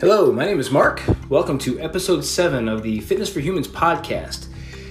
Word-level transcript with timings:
Hello, 0.00 0.32
my 0.32 0.44
name 0.44 0.58
is 0.58 0.72
Mark. 0.72 1.00
Welcome 1.28 1.56
to 1.60 1.78
episode 1.78 2.24
7 2.24 2.68
of 2.68 2.82
the 2.82 2.98
Fitness 2.98 3.32
for 3.32 3.38
Humans 3.38 3.68
podcast. 3.68 4.48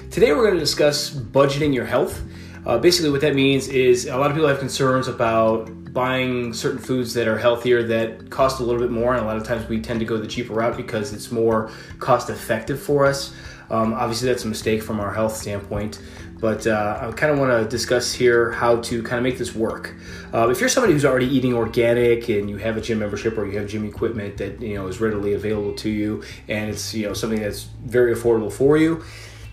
Today 0.09 0.31
we're 0.31 0.43
going 0.43 0.53
to 0.53 0.61
discuss 0.61 1.11
budgeting 1.13 1.73
your 1.73 1.83
health. 1.83 2.23
Uh, 2.65 2.77
basically, 2.77 3.11
what 3.11 3.19
that 3.19 3.35
means 3.35 3.67
is 3.67 4.05
a 4.05 4.15
lot 4.15 4.31
of 4.31 4.35
people 4.35 4.47
have 4.47 4.59
concerns 4.59 5.09
about 5.09 5.69
buying 5.91 6.53
certain 6.53 6.79
foods 6.79 7.13
that 7.15 7.27
are 7.27 7.37
healthier 7.37 7.83
that 7.83 8.29
cost 8.29 8.61
a 8.61 8.63
little 8.63 8.79
bit 8.79 8.91
more, 8.91 9.13
and 9.13 9.21
a 9.21 9.27
lot 9.27 9.35
of 9.35 9.43
times 9.43 9.67
we 9.67 9.81
tend 9.81 9.99
to 9.99 10.05
go 10.05 10.15
the 10.15 10.25
cheaper 10.25 10.53
route 10.53 10.77
because 10.77 11.11
it's 11.11 11.33
more 11.33 11.69
cost 11.99 12.29
effective 12.29 12.81
for 12.81 13.05
us. 13.05 13.33
Um, 13.73 13.93
obviously, 13.93 14.29
that's 14.29 14.45
a 14.45 14.47
mistake 14.47 14.83
from 14.83 14.99
our 14.99 15.11
health 15.11 15.35
standpoint, 15.35 15.99
but 16.39 16.67
uh, 16.67 16.99
I 17.01 17.11
kind 17.13 17.33
of 17.33 17.39
want 17.39 17.51
to 17.51 17.67
discuss 17.67 18.13
here 18.13 18.51
how 18.51 18.81
to 18.81 19.01
kind 19.01 19.17
of 19.17 19.23
make 19.23 19.39
this 19.39 19.55
work. 19.55 19.95
Uh, 20.31 20.49
if 20.49 20.59
you're 20.59 20.69
somebody 20.69 20.93
who's 20.93 21.05
already 21.05 21.25
eating 21.25 21.55
organic 21.55 22.29
and 22.29 22.47
you 22.51 22.57
have 22.57 22.77
a 22.77 22.81
gym 22.81 22.99
membership 22.99 23.35
or 23.35 23.47
you 23.47 23.57
have 23.57 23.67
gym 23.67 23.83
equipment 23.83 24.37
that 24.37 24.61
you 24.61 24.75
know 24.75 24.85
is 24.85 25.01
readily 25.01 25.33
available 25.33 25.73
to 25.73 25.89
you 25.89 26.21
and 26.47 26.69
it's 26.69 26.93
you 26.93 27.07
know 27.07 27.15
something 27.15 27.41
that's 27.41 27.63
very 27.83 28.13
affordable 28.13 28.51
for 28.53 28.77
you, 28.77 29.03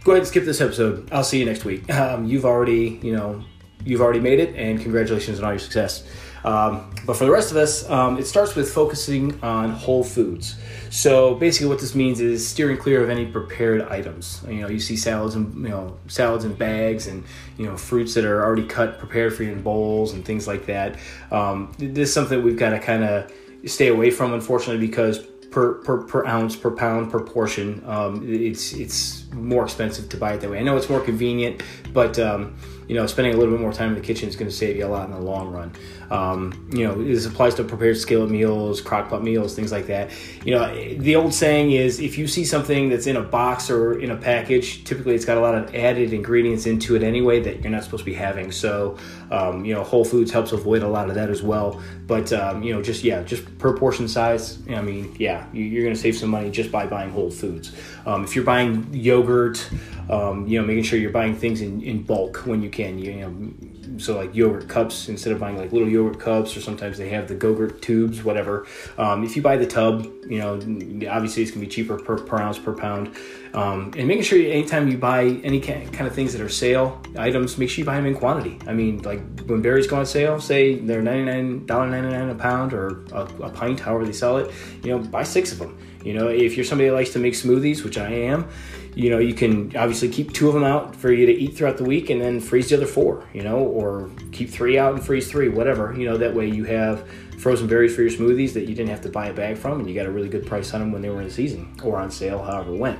go 0.04 0.12
ahead 0.12 0.20
and 0.20 0.28
skip 0.28 0.44
this 0.44 0.60
episode. 0.60 1.08
I'll 1.10 1.24
see 1.24 1.38
you 1.38 1.46
next 1.46 1.64
week. 1.64 1.84
Um, 2.00 2.26
you've 2.26 2.44
already 2.44 3.00
you 3.02 3.12
know 3.16 3.42
you've 3.86 4.02
already 4.02 4.20
made 4.20 4.38
it, 4.38 4.54
and 4.54 4.78
congratulations 4.78 5.38
on 5.38 5.46
all 5.46 5.52
your 5.52 5.58
success. 5.58 6.06
Um, 6.44 6.90
but 7.06 7.16
for 7.16 7.24
the 7.24 7.30
rest 7.30 7.50
of 7.50 7.56
us, 7.56 7.88
um, 7.90 8.18
it 8.18 8.26
starts 8.26 8.54
with 8.54 8.72
focusing 8.72 9.40
on 9.42 9.70
whole 9.70 10.04
foods. 10.04 10.56
So 10.90 11.34
basically, 11.34 11.68
what 11.68 11.80
this 11.80 11.94
means 11.94 12.20
is 12.20 12.46
steering 12.46 12.76
clear 12.76 13.02
of 13.02 13.10
any 13.10 13.26
prepared 13.26 13.82
items. 13.82 14.42
You 14.48 14.62
know, 14.62 14.68
you 14.68 14.80
see 14.80 14.96
salads 14.96 15.34
and 15.34 15.54
you 15.54 15.68
know 15.68 15.96
salads 16.08 16.44
in 16.44 16.54
bags, 16.54 17.06
and 17.06 17.24
you 17.58 17.66
know 17.66 17.76
fruits 17.76 18.14
that 18.14 18.24
are 18.24 18.42
already 18.42 18.66
cut, 18.66 18.98
prepared 18.98 19.34
for 19.34 19.44
you 19.44 19.52
in 19.52 19.62
bowls, 19.62 20.12
and 20.12 20.24
things 20.24 20.46
like 20.46 20.66
that. 20.66 20.98
Um, 21.30 21.72
this 21.78 22.08
is 22.08 22.14
something 22.14 22.42
we've 22.42 22.58
got 22.58 22.70
to 22.70 22.80
kind 22.80 23.04
of 23.04 23.32
stay 23.66 23.88
away 23.88 24.10
from, 24.10 24.32
unfortunately, 24.32 24.84
because 24.86 25.18
per, 25.50 25.74
per, 25.74 26.02
per 26.02 26.26
ounce, 26.26 26.56
per 26.56 26.70
pound, 26.70 27.10
per 27.10 27.20
portion. 27.20 27.82
Um, 27.86 28.22
it's 28.26 28.72
it's 28.72 29.30
more 29.32 29.64
expensive 29.64 30.08
to 30.10 30.16
buy 30.16 30.34
it 30.34 30.40
that 30.40 30.50
way. 30.50 30.58
I 30.58 30.62
know 30.62 30.76
it's 30.76 30.88
more 30.88 31.00
convenient, 31.00 31.62
but 31.92 32.18
um, 32.18 32.56
you 32.90 32.96
know, 32.96 33.06
spending 33.06 33.32
a 33.32 33.36
little 33.36 33.54
bit 33.54 33.60
more 33.60 33.72
time 33.72 33.90
in 33.90 33.94
the 33.94 34.00
kitchen 34.00 34.28
is 34.28 34.34
going 34.34 34.50
to 34.50 34.56
save 34.56 34.76
you 34.76 34.84
a 34.84 34.88
lot 34.88 35.08
in 35.08 35.14
the 35.14 35.20
long 35.20 35.52
run. 35.52 35.72
Um, 36.10 36.68
you 36.72 36.82
know, 36.82 37.00
this 37.00 37.24
applies 37.24 37.54
to 37.54 37.62
prepared 37.62 37.96
skillet 37.96 38.30
meals, 38.30 38.82
crockpot 38.82 39.22
meals, 39.22 39.54
things 39.54 39.70
like 39.70 39.86
that. 39.86 40.10
You 40.44 40.56
know, 40.56 40.74
the 40.96 41.14
old 41.14 41.32
saying 41.32 41.70
is 41.70 42.00
if 42.00 42.18
you 42.18 42.26
see 42.26 42.44
something 42.44 42.88
that's 42.88 43.06
in 43.06 43.14
a 43.14 43.22
box 43.22 43.70
or 43.70 44.00
in 44.00 44.10
a 44.10 44.16
package, 44.16 44.82
typically 44.82 45.14
it's 45.14 45.24
got 45.24 45.36
a 45.36 45.40
lot 45.40 45.54
of 45.54 45.72
added 45.72 46.12
ingredients 46.12 46.66
into 46.66 46.96
it 46.96 47.04
anyway 47.04 47.38
that 47.38 47.62
you're 47.62 47.70
not 47.70 47.84
supposed 47.84 48.00
to 48.00 48.10
be 48.10 48.14
having. 48.14 48.50
So, 48.50 48.98
um, 49.30 49.64
you 49.64 49.72
know, 49.72 49.84
Whole 49.84 50.04
Foods 50.04 50.32
helps 50.32 50.50
avoid 50.50 50.82
a 50.82 50.88
lot 50.88 51.08
of 51.08 51.14
that 51.14 51.30
as 51.30 51.44
well. 51.44 51.80
But, 52.08 52.32
um, 52.32 52.64
you 52.64 52.74
know, 52.74 52.82
just, 52.82 53.04
yeah, 53.04 53.22
just 53.22 53.56
per 53.58 53.72
portion 53.76 54.08
size, 54.08 54.58
I 54.68 54.82
mean, 54.82 55.14
yeah, 55.16 55.46
you're 55.52 55.84
going 55.84 55.94
to 55.94 56.00
save 56.00 56.16
some 56.16 56.30
money 56.30 56.50
just 56.50 56.72
by 56.72 56.88
buying 56.88 57.10
Whole 57.10 57.30
Foods. 57.30 57.70
Um, 58.04 58.24
if 58.24 58.34
you're 58.34 58.44
buying 58.44 58.92
yogurt, 58.92 59.64
um, 60.08 60.44
you 60.48 60.60
know, 60.60 60.66
making 60.66 60.82
sure 60.82 60.98
you're 60.98 61.12
buying 61.12 61.36
things 61.36 61.60
in, 61.60 61.82
in 61.82 62.02
bulk 62.02 62.38
when 62.46 62.62
you 62.62 62.68
can, 62.68 62.79
you 62.88 63.16
know, 63.16 63.98
so 63.98 64.16
like 64.16 64.34
yogurt 64.34 64.68
cups 64.68 65.08
instead 65.08 65.32
of 65.32 65.38
buying 65.38 65.56
like 65.56 65.72
little 65.72 65.88
yogurt 65.88 66.18
cups 66.18 66.56
or 66.56 66.60
sometimes 66.60 66.98
they 66.98 67.08
have 67.08 67.28
the 67.28 67.34
Go-Gurt 67.34 67.82
tubes 67.82 68.22
whatever 68.22 68.66
um, 68.98 69.24
if 69.24 69.36
you 69.36 69.42
buy 69.42 69.56
the 69.56 69.66
tub 69.66 70.04
you 70.28 70.38
know 70.38 70.54
obviously 71.10 71.42
it's 71.42 71.52
to 71.52 71.58
be 71.58 71.66
cheaper 71.66 71.98
per, 71.98 72.16
per 72.16 72.38
ounce 72.38 72.58
per 72.58 72.72
pound 72.72 73.14
um, 73.54 73.92
and 73.96 74.06
making 74.06 74.22
sure 74.22 74.38
anytime 74.38 74.88
you 74.88 74.96
buy 74.96 75.24
any 75.44 75.60
kind 75.60 76.06
of 76.06 76.14
things 76.14 76.32
that 76.32 76.40
are 76.40 76.48
sale 76.48 77.00
items 77.18 77.58
make 77.58 77.68
sure 77.68 77.80
you 77.80 77.84
buy 77.84 77.96
them 77.96 78.06
in 78.06 78.14
quantity. 78.14 78.58
I 78.66 78.72
mean 78.72 79.02
like 79.02 79.20
when 79.46 79.62
berries 79.62 79.86
go 79.86 79.96
on 79.96 80.06
sale 80.06 80.40
say 80.40 80.76
they're 80.76 81.02
$99.99 81.02 82.30
a 82.30 82.34
pound 82.34 82.72
or 82.72 83.04
a, 83.12 83.22
a 83.42 83.50
pint 83.50 83.80
however 83.80 84.04
they 84.04 84.12
sell 84.12 84.38
it 84.38 84.52
you 84.82 84.90
know 84.90 84.98
buy 84.98 85.24
six 85.24 85.52
of 85.52 85.58
them 85.58 85.78
you 86.04 86.14
know 86.14 86.28
if 86.28 86.56
you're 86.56 86.64
somebody 86.64 86.88
that 86.88 86.94
likes 86.94 87.10
to 87.10 87.18
make 87.18 87.34
smoothies 87.34 87.84
which 87.84 87.98
i 87.98 88.08
am 88.08 88.48
you 88.94 89.10
know, 89.10 89.18
you 89.18 89.34
can 89.34 89.74
obviously 89.76 90.08
keep 90.08 90.32
two 90.32 90.48
of 90.48 90.54
them 90.54 90.64
out 90.64 90.96
for 90.96 91.12
you 91.12 91.26
to 91.26 91.32
eat 91.32 91.56
throughout 91.56 91.76
the 91.76 91.84
week 91.84 92.10
and 92.10 92.20
then 92.20 92.40
freeze 92.40 92.68
the 92.68 92.76
other 92.76 92.86
four, 92.86 93.28
you 93.32 93.42
know, 93.42 93.58
or 93.58 94.10
keep 94.32 94.50
three 94.50 94.78
out 94.78 94.94
and 94.94 95.04
freeze 95.04 95.30
three, 95.30 95.48
whatever. 95.48 95.94
You 95.96 96.08
know, 96.08 96.16
that 96.16 96.34
way 96.34 96.48
you 96.48 96.64
have 96.64 97.08
frozen 97.38 97.66
berries 97.66 97.94
for 97.94 98.02
your 98.02 98.10
smoothies 98.10 98.52
that 98.54 98.62
you 98.68 98.74
didn't 98.74 98.90
have 98.90 99.00
to 99.02 99.08
buy 99.08 99.28
a 99.28 99.32
bag 99.32 99.56
from 99.56 99.80
and 99.80 99.88
you 99.88 99.94
got 99.94 100.06
a 100.06 100.10
really 100.10 100.28
good 100.28 100.46
price 100.46 100.74
on 100.74 100.80
them 100.80 100.92
when 100.92 101.02
they 101.02 101.08
were 101.08 101.22
in 101.22 101.30
season 101.30 101.74
or 101.82 101.98
on 101.98 102.10
sale, 102.10 102.42
however 102.42 102.74
it 102.74 102.78
went. 102.78 102.98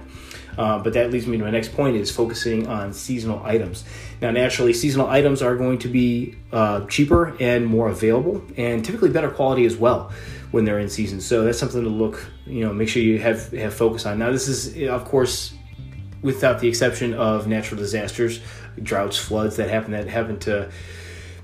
Uh, 0.56 0.78
but 0.78 0.92
that 0.92 1.10
leads 1.10 1.26
me 1.26 1.38
to 1.38 1.44
my 1.44 1.50
next 1.50 1.72
point 1.74 1.96
is 1.96 2.10
focusing 2.10 2.66
on 2.66 2.92
seasonal 2.92 3.42
items. 3.44 3.84
Now, 4.20 4.30
naturally, 4.30 4.72
seasonal 4.72 5.08
items 5.08 5.42
are 5.42 5.56
going 5.56 5.78
to 5.78 5.88
be 5.88 6.36
uh, 6.52 6.86
cheaper 6.86 7.36
and 7.40 7.66
more 7.66 7.88
available 7.88 8.42
and 8.56 8.84
typically 8.84 9.10
better 9.10 9.30
quality 9.30 9.64
as 9.64 9.76
well 9.76 10.12
when 10.50 10.64
they're 10.64 10.78
in 10.78 10.88
season. 10.88 11.20
So 11.20 11.44
that's 11.44 11.58
something 11.58 11.82
to 11.82 11.88
look, 11.88 12.26
you 12.46 12.64
know, 12.64 12.72
make 12.72 12.88
sure 12.88 13.02
you 13.02 13.18
have 13.20 13.52
have 13.52 13.72
focus 13.74 14.06
on. 14.06 14.18
Now, 14.18 14.32
this 14.32 14.48
is 14.48 14.88
of 14.88 15.04
course 15.04 15.54
without 16.22 16.60
the 16.60 16.68
exception 16.68 17.14
of 17.14 17.46
natural 17.46 17.80
disasters, 17.80 18.40
droughts, 18.82 19.16
floods 19.16 19.56
that 19.56 19.70
happen 19.70 19.92
that 19.92 20.06
happen 20.08 20.38
to 20.40 20.70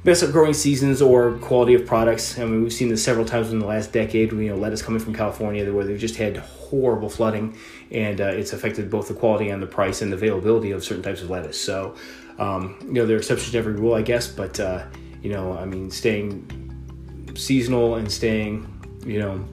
mess 0.04 0.22
up 0.22 0.30
growing 0.30 0.54
seasons 0.54 1.02
or 1.02 1.32
quality 1.38 1.74
of 1.74 1.84
products. 1.84 2.38
I 2.38 2.44
mean, 2.44 2.62
we've 2.62 2.72
seen 2.72 2.88
this 2.88 3.02
several 3.02 3.26
times 3.26 3.50
in 3.50 3.58
the 3.58 3.66
last 3.66 3.92
decade. 3.92 4.32
You 4.32 4.50
know, 4.50 4.56
lettuce 4.56 4.82
coming 4.82 5.00
from 5.00 5.14
California 5.14 5.70
where 5.72 5.84
they've 5.84 5.98
just 5.98 6.16
had 6.16 6.36
horrible 6.36 7.08
flooding, 7.08 7.56
and 7.90 8.20
uh, 8.20 8.26
it's 8.26 8.52
affected 8.52 8.90
both 8.90 9.08
the 9.08 9.14
quality 9.14 9.48
and 9.48 9.62
the 9.62 9.66
price 9.66 10.02
and 10.02 10.12
the 10.12 10.16
availability 10.16 10.70
of 10.70 10.84
certain 10.84 11.02
types 11.02 11.22
of 11.22 11.30
lettuce. 11.30 11.60
So, 11.60 11.94
um, 12.38 12.76
you 12.82 12.94
know, 12.94 13.06
there 13.06 13.16
are 13.16 13.18
exceptions 13.18 13.52
to 13.52 13.58
every 13.58 13.74
rule, 13.74 13.94
I 13.94 14.02
guess, 14.02 14.28
but 14.28 14.60
uh, 14.60 14.84
you 15.22 15.30
know, 15.30 15.56
I 15.56 15.64
mean, 15.64 15.90
staying 15.90 17.32
seasonal 17.34 17.96
and 17.96 18.10
staying, 18.10 18.66
you 19.04 19.18
know, 19.18 19.44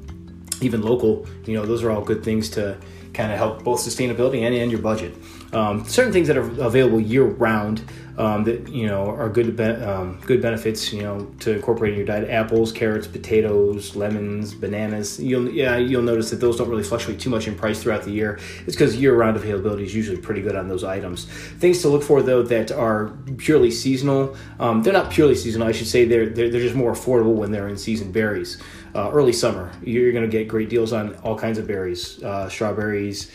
even 0.61 0.81
local, 0.81 1.27
you 1.45 1.55
know, 1.55 1.65
those 1.65 1.83
are 1.83 1.91
all 1.91 2.03
good 2.03 2.23
things 2.23 2.49
to 2.51 2.77
kind 3.13 3.31
of 3.31 3.37
help 3.37 3.63
both 3.63 3.79
sustainability 3.79 4.41
and, 4.41 4.55
and 4.55 4.71
your 4.71 4.81
budget. 4.81 5.15
Um, 5.53 5.85
certain 5.85 6.11
things 6.11 6.27
that 6.27 6.37
are 6.37 6.61
available 6.61 6.99
year 6.99 7.23
round 7.23 7.83
um, 8.17 8.43
that 8.43 8.69
you 8.69 8.87
know 8.87 9.09
are 9.09 9.29
good 9.29 9.55
be- 9.55 9.63
um, 9.63 10.19
good 10.25 10.41
benefits 10.41 10.93
you 10.93 11.01
know 11.01 11.31
to 11.39 11.55
incorporate 11.55 11.93
in 11.93 11.97
your 11.97 12.05
diet: 12.05 12.29
apples, 12.29 12.71
carrots, 12.71 13.07
potatoes, 13.07 13.95
lemons, 13.95 14.53
bananas. 14.53 15.19
You'll 15.19 15.49
yeah 15.49 15.77
you'll 15.77 16.03
notice 16.03 16.29
that 16.29 16.37
those 16.39 16.57
don't 16.57 16.69
really 16.69 16.83
fluctuate 16.83 17.19
too 17.19 17.29
much 17.29 17.47
in 17.47 17.55
price 17.55 17.81
throughout 17.81 18.03
the 18.03 18.11
year. 18.11 18.39
It's 18.65 18.75
because 18.75 18.95
year 18.95 19.15
round 19.15 19.37
availability 19.37 19.83
is 19.83 19.95
usually 19.95 20.17
pretty 20.17 20.41
good 20.41 20.55
on 20.55 20.67
those 20.67 20.83
items. 20.83 21.25
Things 21.25 21.81
to 21.81 21.89
look 21.89 22.03
for 22.03 22.21
though 22.21 22.43
that 22.43 22.71
are 22.71 23.13
purely 23.37 23.71
seasonal. 23.71 24.35
Um, 24.59 24.83
they're 24.83 24.93
not 24.93 25.11
purely 25.11 25.35
seasonal. 25.35 25.67
I 25.67 25.71
should 25.71 25.87
say 25.87 26.05
they're, 26.05 26.29
they're 26.29 26.49
they're 26.49 26.61
just 26.61 26.75
more 26.75 26.93
affordable 26.93 27.33
when 27.33 27.51
they're 27.51 27.67
in 27.67 27.77
season 27.77 28.11
berries. 28.11 28.61
Uh, 28.95 29.09
early 29.11 29.33
summer, 29.33 29.71
you're 29.83 30.11
going 30.11 30.23
to 30.23 30.29
get 30.29 30.47
great 30.47 30.69
deals 30.69 30.93
on 30.93 31.15
all 31.17 31.37
kinds 31.37 31.57
of 31.57 31.67
berries, 31.67 32.21
uh, 32.23 32.47
strawberries 32.47 33.31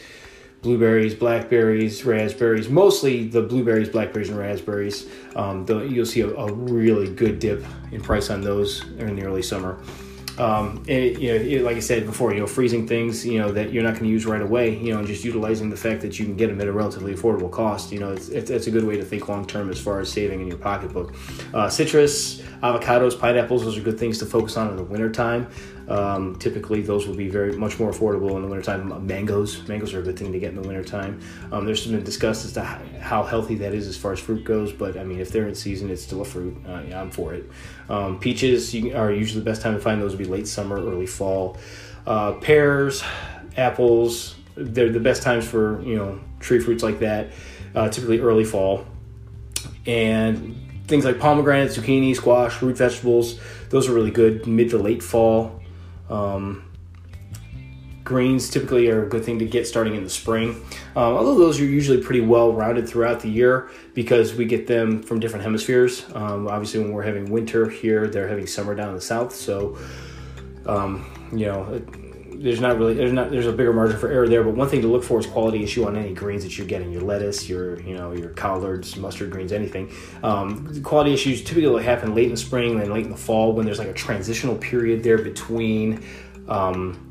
blueberries, 0.63 1.15
blackberries, 1.15 2.05
raspberries, 2.05 2.69
mostly 2.69 3.29
the 3.29 3.43
blueberries, 3.43 3.89
blackberries, 3.89 4.29
and 4.29 4.39
raspberries. 4.39 5.07
Um, 5.37 5.65
the, 5.67 5.81
you'll 5.81 6.07
see 6.07 6.21
a, 6.23 6.29
a, 6.29 6.53
really 6.53 7.13
good 7.13 7.39
dip 7.39 7.65
in 7.93 8.01
price 8.01 8.31
on 8.31 8.41
those 8.41 8.85
in 8.99 9.15
the 9.15 9.23
early 9.23 9.43
summer. 9.43 9.79
Um, 10.39 10.79
and 10.79 10.89
it, 10.89 11.19
you 11.19 11.29
know, 11.33 11.45
it, 11.45 11.63
like 11.63 11.77
I 11.77 11.81
said 11.81 12.07
before, 12.07 12.33
you 12.33 12.39
know, 12.39 12.47
freezing 12.47 12.87
things, 12.87 13.27
you 13.27 13.41
know, 13.41 13.51
that 13.51 13.73
you're 13.73 13.83
not 13.83 13.95
going 13.95 14.05
to 14.05 14.11
use 14.11 14.25
right 14.25 14.41
away, 14.41 14.77
you 14.77 14.93
know, 14.93 15.01
and 15.01 15.07
just 15.07 15.25
utilizing 15.25 15.69
the 15.69 15.77
fact 15.77 16.01
that 16.03 16.19
you 16.19 16.25
can 16.25 16.37
get 16.37 16.49
them 16.49 16.61
at 16.61 16.69
a 16.69 16.73
relatively 16.73 17.13
affordable 17.13 17.51
cost, 17.51 17.91
you 17.91 17.99
know, 17.99 18.13
it's, 18.13 18.29
it's, 18.29 18.49
it's 18.49 18.69
a 18.69 18.71
good 18.71 18.85
way 18.85 18.97
to 18.97 19.05
think 19.05 19.29
long 19.29 19.45
term 19.47 19.69
as 19.69 19.81
far 19.81 19.99
as 19.99 20.11
saving 20.11 20.41
in 20.41 20.47
your 20.47 20.57
pocketbook. 20.57 21.13
Uh, 21.53 21.69
citrus, 21.69 22.41
avocados, 22.63 23.19
pineapples, 23.19 23.65
those 23.65 23.79
are 23.79 23.81
good 23.81 23.99
things 23.99 24.19
to 24.19 24.27
focus 24.27 24.57
on 24.57 24.69
in 24.71 24.77
the 24.77 24.83
wintertime. 24.83 25.49
Um, 25.89 26.37
typically, 26.37 26.83
those 26.83 27.07
will 27.07 27.15
be 27.15 27.29
very 27.29 27.53
much 27.53 27.79
more 27.79 27.91
affordable 27.91 28.37
in 28.37 28.43
the 28.43 28.49
wintertime. 28.49 29.07
Mangoes, 29.07 29.67
mangoes 29.69 29.95
are 29.95 30.01
a 30.01 30.03
good 30.03 30.19
thing 30.19 30.33
to 30.33 30.39
get 30.39 30.51
in 30.51 30.61
the 30.61 30.67
wintertime. 30.67 31.21
Um, 31.51 31.65
there's 31.65 31.87
been 31.87 32.05
discussed 32.05 32.45
as 32.45 32.53
to 32.53 32.63
how 32.63 33.23
healthy 33.23 33.55
that 33.57 33.73
is 33.73 33.89
as 33.89 33.97
far 33.97 34.13
as 34.13 34.21
fruit 34.21 34.45
goes, 34.45 34.73
but 34.73 34.99
I 34.99 35.05
mean, 35.05 35.21
if 35.21 35.31
they're 35.31 35.49
in 35.49 35.55
season, 35.55 35.91
it's 35.91 36.03
still 36.03 36.21
a 36.21 36.25
fruit. 36.25 36.57
Uh, 36.67 36.83
yeah, 36.89 37.01
I'm 37.01 37.11
for 37.11 37.35
it. 37.35 37.51
Um, 37.89 38.19
peaches 38.19 38.75
are 38.75 39.11
usually 39.11 39.41
the 39.41 39.51
best 39.51 39.63
time 39.63 39.75
to 39.75 39.81
find 39.81 40.01
those 40.01 40.13
would 40.13 40.19
be 40.19 40.27
late 40.27 40.47
summer, 40.47 40.77
early 40.77 41.07
fall. 41.07 41.57
Uh, 42.07 42.33
pears, 42.33 43.03
apples, 43.57 44.37
they're 44.57 44.91
the 44.91 45.01
best 45.01 45.23
times 45.23 45.47
for 45.47 45.81
you 45.83 45.97
know 45.97 46.21
tree 46.41 46.59
fruits 46.59 46.83
like 46.83 46.99
that. 47.01 47.31
Uh, 47.75 47.89
typically 47.89 48.19
early 48.19 48.45
fall, 48.45 48.87
and 49.87 50.57
things 50.89 51.05
like 51.05 51.21
pomegranate, 51.21 51.71
zucchini, 51.71 52.17
squash, 52.17 52.61
root 52.63 52.77
vegetables. 52.77 53.39
Those 53.69 53.89
are 53.89 53.93
really 53.93 54.11
good 54.11 54.47
mid 54.47 54.71
to 54.71 54.79
late 54.79 55.03
fall. 55.03 55.61
Um, 56.11 56.65
greens 58.05 58.49
typically 58.49 58.89
are 58.89 59.05
a 59.05 59.09
good 59.09 59.23
thing 59.23 59.39
to 59.39 59.45
get 59.45 59.67
starting 59.67 59.95
in 59.95 60.03
the 60.03 60.11
spring. 60.11 60.63
Um, 60.97 61.13
although 61.15 61.37
those 61.37 61.61
are 61.61 61.65
usually 61.65 62.03
pretty 62.03 62.23
well 62.23 62.55
rounded 62.55 62.89
throughout 62.89 63.21
the 63.21 63.29
year 63.29 63.71
because 63.93 64.35
we 64.35 64.47
get 64.47 64.67
them 64.67 65.03
from 65.03 65.21
different 65.21 65.45
hemispheres. 65.45 66.07
Um, 66.15 66.49
obviously, 66.49 66.81
when 66.81 66.93
we're 66.93 67.03
having 67.03 67.31
winter 67.31 67.69
here, 67.69 68.09
they're 68.09 68.29
having 68.29 68.47
summer 68.47 68.75
down 68.75 68.89
in 68.89 68.95
the 68.95 69.01
south. 69.03 69.35
So, 69.35 69.77
um, 70.65 71.05
you 71.33 71.47
know, 71.47 71.83
there's 72.39 72.61
not 72.61 72.79
really 72.79 72.95
there's 72.95 73.13
not 73.13 73.31
there's 73.31 73.47
a 73.47 73.53
bigger 73.53 73.73
margin 73.73 73.99
for 73.99 74.09
error 74.09 74.29
there. 74.29 74.43
But 74.45 74.55
one 74.55 74.69
thing 74.69 74.81
to 74.83 74.89
look 74.89 75.05
for 75.05 75.19
is 75.19 75.27
quality 75.27 75.63
issue 75.63 75.87
on 75.87 75.97
any 75.97 76.15
greens 76.15 76.45
that 76.45 76.57
you're 76.57 76.67
getting. 76.67 76.93
Your 76.93 77.03
lettuce, 77.03 77.49
your 77.49 77.81
you 77.81 77.97
know 77.97 78.13
your 78.13 78.31
collards, 78.31 78.97
mustard 78.97 79.31
greens, 79.31 79.53
anything. 79.53 79.93
Um, 80.23 80.83
quality 80.83 81.13
issues 81.13 81.43
typically 81.43 81.83
happen 81.83 82.15
late 82.15 82.27
in 82.27 82.31
the 82.31 82.37
spring 82.37 82.81
and 82.81 82.93
late 82.93 83.05
in 83.05 83.11
the 83.11 83.17
fall 83.17 83.53
when 83.53 83.67
there's 83.67 83.79
like 83.79 83.89
a 83.89 83.95
transitional 83.95 84.57
period 84.57 85.03
there 85.03 85.19
between. 85.19 86.05
Um, 86.49 87.05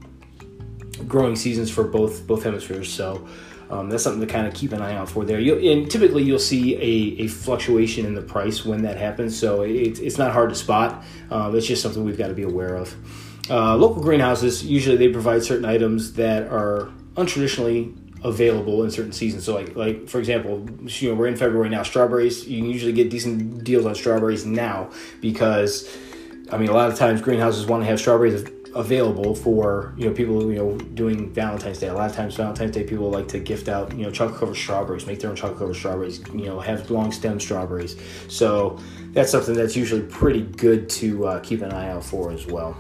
growing 1.08 1.36
seasons 1.36 1.70
for 1.70 1.84
both 1.84 2.26
both 2.26 2.44
hemispheres. 2.44 2.92
So 2.92 3.28
um, 3.70 3.90
that's 3.90 4.04
something 4.04 4.26
to 4.26 4.32
kind 4.32 4.48
of 4.48 4.54
keep 4.54 4.72
an 4.72 4.82
eye 4.82 4.96
out 4.96 5.10
for 5.10 5.26
there. 5.26 5.40
you 5.40 5.58
and 5.72 5.92
typically 5.92 6.24
you'll 6.24 6.40
see 6.40 6.76
a, 6.76 7.24
a, 7.24 7.28
fluctuation 7.28 8.06
in 8.06 8.16
the 8.16 8.22
price 8.22 8.64
when 8.66 8.82
that 8.84 8.98
happens. 8.98 9.38
So 9.38 9.62
it, 9.62 10.00
it's 10.00 10.18
not 10.18 10.32
hard 10.32 10.50
to 10.50 10.56
spot. 10.56 11.04
Um, 11.30 11.56
it's 11.56 11.68
just 11.68 11.82
something 11.82 12.04
we've 12.04 12.18
got 12.18 12.28
to 12.28 12.34
be 12.34 12.44
aware 12.44 12.76
of. 12.76 12.96
Uh, 13.50 13.76
local 13.78 14.02
greenhouses 14.02 14.66
usually 14.66 14.98
they 14.98 15.10
provide 15.10 15.44
certain 15.44 15.66
items 15.66 16.14
that 16.14 16.44
are 16.48 16.90
untraditionally 17.16 17.96
available 18.24 18.84
in 18.84 18.92
certain 18.92 19.12
seasons. 19.12 19.46
So 19.46 19.56
like 19.56 19.76
like 19.76 20.08
for 20.08 20.20
example, 20.20 20.68
you 20.86 21.10
know 21.10 21.16
we're 21.16 21.28
in 21.28 21.38
February 21.38 21.70
now. 21.70 21.84
Strawberries 21.84 22.48
you 22.48 22.62
can 22.62 22.70
usually 22.70 22.94
get 22.94 23.10
decent 23.10 23.64
deals 23.64 23.86
on 23.86 23.96
strawberries 23.96 24.46
now 24.46 24.90
because 25.22 25.90
I 26.52 26.58
mean 26.58 26.70
a 26.70 26.74
lot 26.74 26.92
of 26.92 26.98
times 26.98 27.22
greenhouses 27.22 27.66
want 27.66 27.84
to 27.84 27.88
have 27.88 28.00
strawberries 28.00 28.46
available 28.76 29.34
for 29.34 29.94
you 29.98 30.08
know 30.08 30.14
people 30.14 30.52
you 30.52 30.58
know 30.58 30.78
doing 30.78 31.32
Valentine's 31.34 31.80
Day. 31.80 31.88
A 31.88 31.94
lot 31.94 32.10
of 32.10 32.16
times 32.16 32.36
Valentine's 32.36 32.72
Day 32.72 32.84
people 32.84 33.10
like 33.10 33.28
to 33.30 33.40
gift 33.40 33.70
out 33.70 33.96
you 33.96 34.04
know 34.04 34.12
chocolate 34.12 34.40
covered 34.40 34.56
strawberries, 34.56 35.06
make 35.06 35.20
their 35.20 35.30
own 35.30 35.36
chocolate 35.36 35.60
covered 35.60 35.76
strawberries. 35.76 36.20
You 36.34 36.46
know 36.46 36.60
have 36.60 36.90
long 36.92 37.12
stem 37.12 37.40
strawberries. 37.40 37.96
So 38.28 38.80
that's 39.12 39.32
something 39.32 39.56
that's 39.56 39.76
usually 39.76 40.02
pretty 40.02 40.42
good 40.42 40.90
to 40.92 41.28
uh, 41.28 41.40
keep 41.40 41.62
an 41.62 41.72
eye 41.72 41.90
out 41.90 42.04
for 42.04 42.32
as 42.32 42.46
well. 42.46 42.78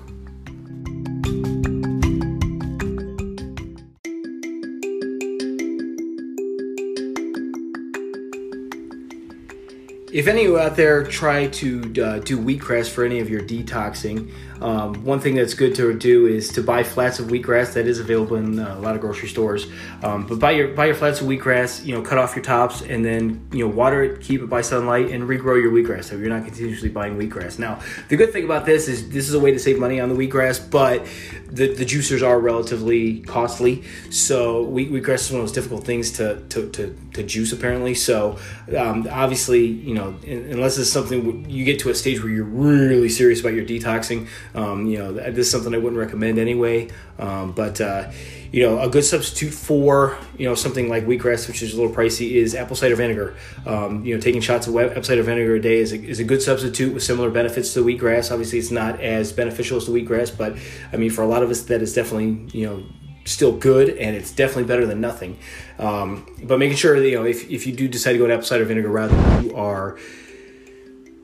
If 10.17 10.27
any 10.27 10.45
of 10.45 10.47
you 10.47 10.57
out 10.57 10.75
there 10.75 11.03
try 11.03 11.45
to 11.45 11.79
uh, 12.03 12.17
do 12.17 12.39
wheatgrass 12.39 12.89
for 12.89 13.03
any 13.03 13.19
of 13.19 13.29
your 13.29 13.41
detoxing, 13.43 14.31
um, 14.61 15.03
one 15.03 15.19
thing 15.19 15.35
that's 15.35 15.53
good 15.53 15.75
to 15.75 15.93
do 15.97 16.25
is 16.25 16.49
to 16.53 16.61
buy 16.61 16.83
flats 16.83 17.19
of 17.19 17.27
wheatgrass 17.27 17.73
that 17.73 17.87
is 17.87 17.99
available 17.99 18.37
in 18.37 18.59
uh, 18.59 18.75
a 18.77 18.79
lot 18.79 18.95
of 18.95 19.01
grocery 19.01 19.29
stores. 19.29 19.67
Um, 20.03 20.27
but 20.27 20.39
buy 20.39 20.51
your 20.51 20.69
buy 20.69 20.87
your 20.87 20.95
flats 20.95 21.21
of 21.21 21.27
wheatgrass, 21.27 21.85
you 21.85 21.95
know, 21.95 22.01
cut 22.01 22.17
off 22.17 22.35
your 22.35 22.43
tops 22.43 22.81
and 22.81 23.03
then 23.03 23.47
you 23.51 23.67
know 23.67 23.73
water 23.73 24.03
it, 24.03 24.21
keep 24.21 24.41
it 24.41 24.49
by 24.49 24.61
sunlight, 24.61 25.11
and 25.11 25.23
regrow 25.23 25.61
your 25.61 25.71
wheatgrass. 25.71 26.05
So 26.05 26.17
you're 26.17 26.29
not 26.29 26.45
continuously 26.45 26.89
buying 26.89 27.17
wheatgrass. 27.17 27.59
Now, 27.59 27.79
the 28.09 28.15
good 28.15 28.33
thing 28.33 28.45
about 28.45 28.65
this 28.65 28.87
is 28.87 29.09
this 29.09 29.27
is 29.27 29.33
a 29.33 29.39
way 29.39 29.51
to 29.51 29.59
save 29.59 29.79
money 29.79 29.99
on 29.99 30.09
the 30.09 30.15
wheatgrass, 30.15 30.69
but 30.69 31.05
the, 31.49 31.73
the 31.73 31.85
juicers 31.85 32.25
are 32.25 32.39
relatively 32.39 33.21
costly. 33.21 33.83
So 34.09 34.63
wheat, 34.63 34.91
wheatgrass 34.91 35.25
is 35.25 35.31
one 35.31 35.41
of 35.41 35.47
those 35.47 35.55
difficult 35.55 35.85
things 35.85 36.11
to 36.13 36.41
to, 36.49 36.69
to, 36.71 36.97
to 37.13 37.23
juice 37.23 37.51
apparently. 37.51 37.95
So 37.95 38.37
um, 38.77 39.07
obviously, 39.09 39.65
you 39.65 39.93
know, 39.93 40.15
unless 40.25 40.77
it's 40.77 40.91
something 40.91 41.49
you 41.49 41.65
get 41.65 41.79
to 41.79 41.89
a 41.89 41.95
stage 41.95 42.21
where 42.21 42.31
you're 42.31 42.43
really 42.43 43.09
serious 43.09 43.39
about 43.39 43.53
your 43.53 43.65
detoxing, 43.65 44.27
um, 44.55 44.87
you 44.87 44.97
know, 44.97 45.13
this 45.13 45.47
is 45.47 45.51
something 45.51 45.73
I 45.73 45.77
wouldn't 45.77 45.99
recommend 45.99 46.39
anyway. 46.39 46.89
Um, 47.19 47.51
but 47.51 47.81
uh, 47.81 48.11
you 48.51 48.63
know, 48.63 48.79
a 48.79 48.89
good 48.89 49.03
substitute 49.03 49.53
for 49.53 50.17
you 50.37 50.47
know 50.47 50.55
something 50.55 50.89
like 50.89 51.05
wheatgrass, 51.05 51.47
which 51.47 51.61
is 51.61 51.73
a 51.73 51.77
little 51.81 51.93
pricey, 51.93 52.31
is 52.31 52.55
apple 52.55 52.75
cider 52.75 52.95
vinegar. 52.95 53.35
Um, 53.65 54.05
you 54.05 54.15
know, 54.15 54.21
taking 54.21 54.41
shots 54.41 54.67
of 54.67 54.77
apple 54.77 55.03
cider 55.03 55.23
vinegar 55.23 55.55
a 55.55 55.61
day 55.61 55.77
is 55.77 55.91
a, 55.91 56.01
is 56.01 56.19
a 56.19 56.23
good 56.23 56.41
substitute 56.41 56.93
with 56.93 57.03
similar 57.03 57.29
benefits 57.29 57.73
to 57.73 57.83
wheatgrass. 57.83 58.31
Obviously, 58.31 58.59
it's 58.59 58.71
not 58.71 58.99
as 59.01 59.33
beneficial 59.33 59.77
as 59.77 59.85
the 59.85 59.91
wheatgrass, 59.91 60.35
but 60.35 60.57
I 60.91 60.97
mean, 60.97 61.09
for 61.09 61.21
a 61.21 61.27
lot 61.27 61.43
of 61.43 61.49
us, 61.49 61.63
that 61.63 61.81
is 61.81 61.93
definitely 61.93 62.47
you 62.57 62.65
know 62.65 62.83
still 63.27 63.51
good 63.51 63.89
and 63.89 64.15
it's 64.15 64.31
definitely 64.31 64.63
better 64.63 64.85
than 64.85 65.01
nothing. 65.01 65.37
Um, 65.79 66.25
but 66.43 66.59
making 66.59 66.77
sure 66.77 66.99
that, 66.99 67.07
you 67.07 67.15
know, 67.15 67.25
if, 67.25 67.49
if 67.49 67.67
you 67.67 67.73
do 67.73 67.87
decide 67.87 68.13
to 68.13 68.17
go 68.17 68.27
to 68.27 68.33
apple 68.33 68.45
cider 68.45 68.65
vinegar 68.65 68.89
rather 68.89 69.43
you 69.43 69.53
are 69.55 69.97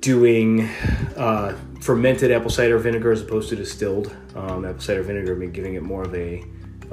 doing 0.03 0.67
uh, 1.15 1.57
fermented 1.79 2.29
apple 2.29 2.49
cider 2.49 2.77
vinegar 2.77 3.13
as 3.13 3.21
opposed 3.21 3.47
to 3.47 3.55
distilled 3.55 4.13
um, 4.35 4.65
apple 4.65 4.81
cider 4.81 5.01
vinegar, 5.01 5.33
giving 5.47 5.75
it 5.75 5.81
more 5.81 6.03
of 6.03 6.13
a, 6.13 6.43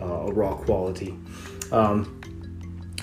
uh, 0.01 0.05
a 0.05 0.33
raw 0.33 0.55
quality. 0.55 1.19
Um, 1.73 2.20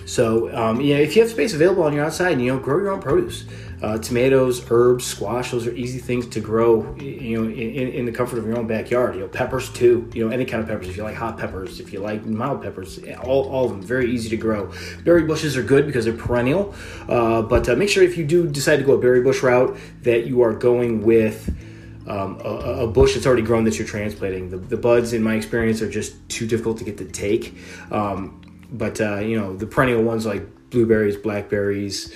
so 0.08 0.56
um, 0.56 0.80
yeah, 0.80 0.96
if 0.96 1.16
you 1.16 1.22
have 1.22 1.30
space 1.30 1.54
available 1.54 1.84
on 1.84 1.94
your 1.94 2.06
outside, 2.06 2.40
you 2.40 2.48
know, 2.48 2.60
grow 2.60 2.78
your 2.78 2.92
own 2.92 3.02
produce. 3.02 3.46
Uh, 3.80 3.96
tomatoes, 4.00 4.66
herbs, 4.72 5.06
squash, 5.06 5.52
those 5.52 5.68
are 5.68 5.74
easy 5.74 6.00
things 6.00 6.26
to 6.26 6.40
grow, 6.40 6.96
you 6.96 7.40
know, 7.40 7.48
in, 7.48 7.90
in, 7.90 8.06
the 8.06 8.12
comfort 8.12 8.40
of 8.40 8.48
your 8.48 8.58
own 8.58 8.66
backyard. 8.66 9.14
You 9.14 9.22
know, 9.22 9.28
peppers 9.28 9.70
too, 9.70 10.10
you 10.16 10.26
know, 10.26 10.34
any 10.34 10.46
kind 10.46 10.64
of 10.64 10.68
peppers. 10.68 10.88
If 10.88 10.98
you 10.98 11.04
like 11.04 11.16
hot 11.16 11.38
peppers, 11.38 11.80
if 11.80 11.94
you 11.94 12.00
like 12.00 12.26
mild 12.26 12.64
peppers, 12.64 13.00
all, 13.22 13.48
all 13.50 13.66
of 13.66 13.72
them, 13.72 13.84
very 13.84 14.10
easy 14.10 14.30
to 14.30 14.38
grow. 14.38 14.72
Berry 15.04 15.26
bushes 15.26 15.56
are 15.56 15.62
good 15.62 15.86
because 15.86 16.06
they're 16.06 16.16
perennial, 16.16 16.74
uh, 17.08 17.44
but 17.44 17.70
uh, 17.70 17.76
make 17.76 17.90
sure 17.90 18.02
if 18.02 18.18
you 18.18 18.26
do 18.26 18.48
decide 18.48 18.78
to 18.78 18.84
go 18.84 18.94
a 18.94 18.98
berry 18.98 19.22
bush 19.22 19.44
route 19.44 19.78
that 20.02 20.26
you 20.26 20.42
are 20.42 20.54
going 20.54 21.04
with 21.04 21.56
um, 22.08 22.40
a, 22.44 22.84
a, 22.84 22.88
bush 22.88 23.14
that's 23.14 23.28
already 23.28 23.42
grown 23.42 23.66
that 23.66 23.78
you're 23.78 23.88
transplanting. 23.88 24.50
The, 24.50 24.58
the, 24.58 24.78
buds, 24.78 25.14
in 25.14 25.22
my 25.22 25.36
experience, 25.36 25.82
are 25.82 25.90
just 25.90 26.28
too 26.30 26.48
difficult 26.48 26.78
to 26.80 26.84
get 26.84 26.98
to 27.00 27.06
take. 27.06 27.56
Um, 27.92 28.42
but, 28.72 29.00
uh, 29.00 29.18
you 29.18 29.40
know, 29.40 29.56
the 29.56 29.66
perennial 29.66 30.04
ones 30.04 30.26
like 30.26 30.46
blueberries, 30.70 31.16
blackberries, 31.16 32.14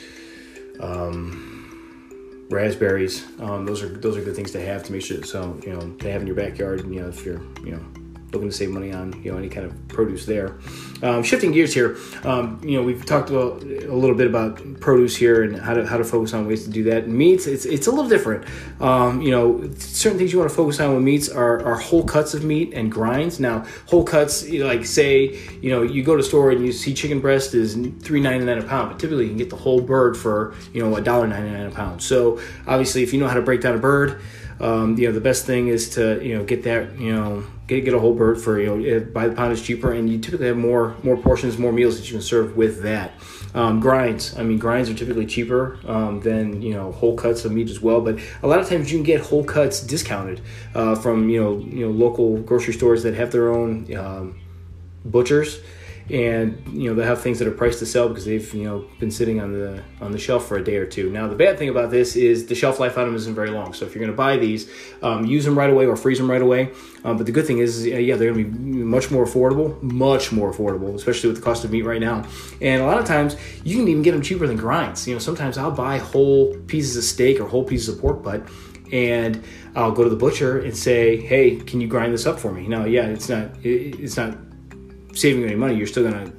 um, 0.79 2.47
raspberries. 2.49 3.25
Um, 3.39 3.65
those 3.65 3.81
are 3.81 3.87
those 3.87 4.17
are 4.17 4.21
good 4.21 4.35
things 4.35 4.51
to 4.51 4.63
have 4.63 4.83
to 4.83 4.91
make 4.91 5.01
sure 5.03 5.23
so 5.23 5.57
you 5.65 5.73
know 5.73 5.79
to 5.99 6.11
have 6.11 6.21
in 6.21 6.27
your 6.27 6.35
backyard. 6.35 6.81
And, 6.81 6.93
You 6.93 7.01
know 7.01 7.07
if 7.07 7.25
you're 7.25 7.41
you 7.63 7.71
know 7.71 8.00
looking 8.31 8.49
to 8.49 8.55
save 8.55 8.69
money 8.69 8.91
on 8.93 9.21
you 9.23 9.31
know 9.31 9.37
any 9.37 9.49
kind 9.49 9.65
of 9.65 9.87
produce 9.87 10.25
there. 10.25 10.57
Um, 11.03 11.23
shifting 11.23 11.51
gears 11.51 11.73
here, 11.73 11.97
um, 12.23 12.61
you 12.63 12.77
know 12.77 12.83
we've 12.83 13.05
talked 13.05 13.29
about 13.29 13.63
a 13.63 13.93
little 13.93 14.15
bit 14.15 14.27
about 14.27 14.79
produce 14.79 15.15
here 15.15 15.43
and 15.43 15.57
how 15.59 15.73
to 15.73 15.85
how 15.85 15.97
to 15.97 16.03
focus 16.03 16.33
on 16.33 16.47
ways 16.47 16.63
to 16.65 16.69
do 16.69 16.83
that. 16.83 17.07
Meats, 17.07 17.47
it's 17.47 17.65
it's 17.65 17.87
a 17.87 17.91
little 17.91 18.09
different. 18.09 18.45
Um, 18.79 19.21
you 19.21 19.31
know, 19.31 19.69
certain 19.77 20.17
things 20.17 20.31
you 20.31 20.39
want 20.39 20.49
to 20.49 20.55
focus 20.55 20.79
on 20.79 20.93
with 20.93 21.03
meats 21.03 21.29
are, 21.29 21.63
are 21.63 21.75
whole 21.75 22.03
cuts 22.03 22.33
of 22.33 22.43
meat 22.43 22.73
and 22.73 22.91
grinds. 22.91 23.39
Now, 23.39 23.65
whole 23.87 24.03
cuts, 24.03 24.47
you 24.47 24.59
know, 24.59 24.67
like 24.67 24.85
say 24.85 25.39
you 25.61 25.69
know 25.71 25.81
you 25.81 26.03
go 26.03 26.15
to 26.15 26.23
store 26.23 26.51
and 26.51 26.65
you 26.65 26.71
see 26.71 26.93
chicken 26.93 27.19
breast 27.19 27.53
is 27.53 27.75
three 28.01 28.21
ninety 28.21 28.45
nine 28.45 28.59
a 28.59 28.63
pound, 28.63 28.91
but 28.91 28.99
typically 28.99 29.23
you 29.23 29.29
can 29.29 29.37
get 29.37 29.49
the 29.49 29.55
whole 29.55 29.81
bird 29.81 30.15
for 30.15 30.53
you 30.73 30.81
know 30.83 30.95
a 30.95 31.01
dollar 31.01 31.27
ninety 31.27 31.49
nine 31.49 31.65
a 31.65 31.71
pound. 31.71 32.01
So 32.01 32.39
obviously, 32.67 33.03
if 33.03 33.13
you 33.13 33.19
know 33.19 33.27
how 33.27 33.35
to 33.35 33.41
break 33.41 33.61
down 33.61 33.75
a 33.75 33.79
bird 33.79 34.21
um, 34.61 34.95
you 34.97 35.07
know, 35.07 35.11
the 35.11 35.21
best 35.21 35.45
thing 35.45 35.67
is 35.67 35.89
to 35.95 36.23
you 36.23 36.37
know 36.37 36.43
get 36.43 36.63
that 36.63 36.99
you 36.99 37.13
know 37.13 37.43
get 37.67 37.83
get 37.83 37.93
a 37.95 37.99
whole 37.99 38.13
bird 38.13 38.39
for 38.39 38.59
you 38.59 38.67
know 38.75 38.99
buy 38.99 39.27
the 39.27 39.35
pound 39.35 39.51
is 39.51 39.61
cheaper 39.61 39.91
and 39.91 40.07
you 40.07 40.19
typically 40.19 40.47
have 40.47 40.57
more 40.57 40.95
more 41.03 41.17
portions, 41.17 41.57
more 41.57 41.71
meals 41.71 41.97
that 41.97 42.05
you 42.05 42.13
can 42.13 42.21
serve 42.21 42.55
with 42.55 42.83
that. 42.83 43.13
Um, 43.53 43.79
grinds, 43.79 44.37
I 44.37 44.43
mean, 44.43 44.59
grinds 44.59 44.89
are 44.89 44.93
typically 44.93 45.25
cheaper 45.25 45.79
um, 45.85 46.21
than 46.21 46.61
you 46.61 46.73
know 46.73 46.91
whole 46.91 47.15
cuts 47.15 47.43
of 47.43 47.51
meat 47.51 47.69
as 47.69 47.81
well. 47.81 48.01
But 48.01 48.19
a 48.43 48.47
lot 48.47 48.59
of 48.59 48.69
times 48.69 48.91
you 48.91 48.99
can 48.99 49.03
get 49.03 49.21
whole 49.21 49.43
cuts 49.43 49.81
discounted 49.81 50.41
uh, 50.75 50.95
from 50.95 51.29
you 51.29 51.41
know 51.41 51.57
you 51.57 51.85
know 51.85 51.91
local 51.91 52.37
grocery 52.37 52.73
stores 52.73 53.01
that 53.03 53.15
have 53.15 53.31
their 53.31 53.49
own 53.49 53.93
um, 53.95 54.39
butchers 55.03 55.59
and 56.09 56.61
you 56.67 56.89
know 56.89 56.95
they 56.95 57.05
have 57.05 57.21
things 57.21 57.39
that 57.39 57.47
are 57.47 57.51
priced 57.51 57.79
to 57.79 57.85
sell 57.85 58.09
because 58.09 58.25
they've 58.25 58.53
you 58.53 58.63
know 58.63 58.85
been 58.99 59.11
sitting 59.11 59.39
on 59.39 59.53
the 59.53 59.83
on 60.01 60.11
the 60.11 60.17
shelf 60.17 60.47
for 60.47 60.57
a 60.57 60.63
day 60.63 60.77
or 60.77 60.85
two. 60.85 61.09
Now 61.09 61.27
the 61.27 61.35
bad 61.35 61.57
thing 61.57 61.69
about 61.69 61.91
this 61.91 62.15
is 62.15 62.47
the 62.47 62.55
shelf 62.55 62.79
life 62.79 62.97
on 62.97 63.05
them 63.05 63.15
isn't 63.15 63.35
very 63.35 63.49
long. 63.51 63.73
So 63.73 63.85
if 63.85 63.93
you're 63.93 64.01
going 64.01 64.11
to 64.11 64.17
buy 64.17 64.37
these, 64.37 64.69
um, 65.01 65.25
use 65.25 65.45
them 65.45 65.57
right 65.57 65.69
away 65.69 65.85
or 65.85 65.95
freeze 65.95 66.17
them 66.17 66.29
right 66.29 66.41
away. 66.41 66.71
Um, 67.03 67.17
but 67.17 67.25
the 67.25 67.31
good 67.31 67.47
thing 67.47 67.59
is, 67.59 67.85
yeah, 67.85 68.15
they're 68.15 68.33
going 68.33 68.45
to 68.45 68.51
be 68.51 68.83
much 68.83 69.09
more 69.09 69.25
affordable, 69.25 69.81
much 69.81 70.31
more 70.31 70.53
affordable, 70.53 70.93
especially 70.95 71.29
with 71.29 71.37
the 71.37 71.43
cost 71.43 71.63
of 71.63 71.71
meat 71.71 71.83
right 71.83 72.01
now. 72.01 72.25
And 72.61 72.81
a 72.81 72.85
lot 72.85 72.99
of 72.99 73.05
times 73.05 73.35
you 73.63 73.77
can 73.77 73.87
even 73.87 74.03
get 74.03 74.11
them 74.11 74.21
cheaper 74.21 74.45
than 74.47 74.57
grinds. 74.57 75.07
You 75.07 75.13
know, 75.13 75.19
sometimes 75.19 75.57
I'll 75.57 75.71
buy 75.71 75.97
whole 75.97 76.55
pieces 76.67 76.97
of 76.97 77.03
steak 77.03 77.39
or 77.39 77.47
whole 77.47 77.63
pieces 77.63 77.89
of 77.89 77.99
pork 77.99 78.21
butt 78.21 78.43
and 78.91 79.43
I'll 79.75 79.91
go 79.91 80.03
to 80.03 80.09
the 80.09 80.15
butcher 80.15 80.59
and 80.59 80.75
say, 80.75 81.15
"Hey, 81.15 81.55
can 81.55 81.81
you 81.81 81.87
grind 81.87 82.13
this 82.13 82.25
up 82.25 82.39
for 82.39 82.51
me?" 82.51 82.67
Now, 82.67 82.85
yeah, 82.85 83.05
it's 83.05 83.29
not 83.29 83.51
it's 83.63 84.17
not 84.17 84.35
saving 85.13 85.43
any 85.43 85.55
money. 85.55 85.75
You're 85.75 85.87
still 85.87 86.09
to 86.09 86.31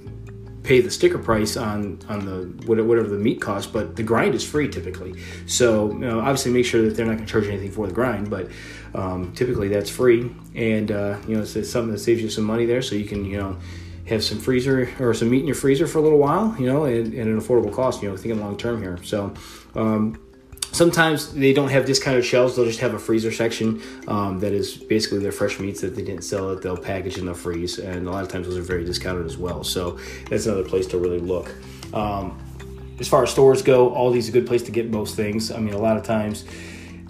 pay 0.62 0.80
the 0.80 0.90
sticker 0.90 1.18
price 1.18 1.56
on 1.56 1.98
on 2.08 2.24
the 2.24 2.66
whatever 2.66 3.08
the 3.08 3.18
meat 3.18 3.40
costs, 3.40 3.70
but 3.70 3.96
the 3.96 4.02
grind 4.02 4.34
is 4.34 4.44
free 4.44 4.68
typically. 4.68 5.14
So 5.46 5.90
you 5.92 5.98
know, 5.98 6.20
obviously 6.20 6.52
make 6.52 6.66
sure 6.66 6.82
that 6.82 6.96
they're 6.96 7.06
not 7.06 7.16
going 7.16 7.26
to 7.26 7.32
charge 7.32 7.46
anything 7.46 7.70
for 7.70 7.86
the 7.86 7.94
grind, 7.94 8.30
but 8.30 8.50
um, 8.94 9.32
typically 9.32 9.68
that's 9.68 9.90
free, 9.90 10.30
and 10.54 10.90
uh, 10.90 11.18
you 11.26 11.36
know 11.36 11.42
it's, 11.42 11.56
it's, 11.56 11.70
something 11.70 11.92
that 11.92 11.98
saves 11.98 12.22
you 12.22 12.30
some 12.30 12.44
money 12.44 12.66
there, 12.66 12.82
so 12.82 12.94
you 12.94 13.04
can 13.04 13.24
you 13.24 13.38
know 13.38 13.56
have 14.06 14.22
some 14.22 14.38
freezer 14.38 14.90
or 15.00 15.14
some 15.14 15.30
meat 15.30 15.40
in 15.40 15.46
your 15.46 15.54
freezer 15.54 15.86
for 15.86 15.98
a 15.98 16.02
little 16.02 16.18
while, 16.18 16.54
you 16.58 16.66
know, 16.66 16.84
and, 16.84 17.14
and 17.14 17.28
an 17.28 17.40
affordable 17.40 17.72
cost. 17.72 18.02
You 18.02 18.10
know, 18.10 18.16
thinking 18.16 18.40
long 18.40 18.56
term 18.56 18.82
here. 18.82 18.98
So. 19.02 19.34
Um, 19.74 20.20
Sometimes 20.72 21.32
they 21.34 21.52
don't 21.52 21.68
have 21.68 21.84
discounted 21.84 22.24
shelves; 22.24 22.56
they'll 22.56 22.64
just 22.64 22.80
have 22.80 22.94
a 22.94 22.98
freezer 22.98 23.30
section 23.30 23.82
um, 24.08 24.40
that 24.40 24.52
is 24.52 24.74
basically 24.74 25.18
their 25.18 25.32
fresh 25.32 25.60
meats 25.60 25.82
that 25.82 25.94
they 25.94 26.02
didn't 26.02 26.22
sell 26.22 26.48
that 26.48 26.62
they'll 26.62 26.76
package 26.76 27.18
and 27.18 27.28
they'll 27.28 27.34
freeze. 27.34 27.78
And 27.78 28.08
a 28.08 28.10
lot 28.10 28.22
of 28.24 28.30
times 28.30 28.46
those 28.46 28.56
are 28.56 28.62
very 28.62 28.84
discounted 28.84 29.26
as 29.26 29.36
well. 29.36 29.62
So 29.64 29.98
that's 30.30 30.46
another 30.46 30.64
place 30.64 30.86
to 30.88 30.98
really 30.98 31.20
look. 31.20 31.54
Um, 31.92 32.38
as 32.98 33.06
far 33.08 33.22
as 33.22 33.30
stores 33.30 33.62
go, 33.62 33.90
Aldi's 33.90 34.28
a 34.28 34.32
good 34.32 34.46
place 34.46 34.62
to 34.62 34.70
get 34.70 34.90
most 34.90 35.14
things. 35.14 35.50
I 35.50 35.58
mean, 35.58 35.74
a 35.74 35.78
lot 35.78 35.96
of 35.96 36.04
times 36.04 36.44